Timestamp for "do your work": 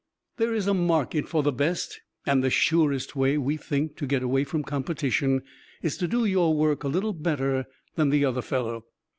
6.07-6.83